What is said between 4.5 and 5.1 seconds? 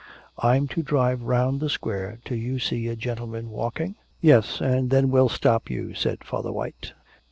and